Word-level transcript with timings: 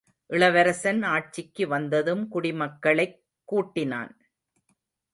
இளவரசன் 0.27 1.03
ஆட்சிக்கு 1.03 1.67
வந்ததும், 1.67 2.31
குடிமக்களைக் 2.31 3.19
கூட்டினான். 3.43 4.17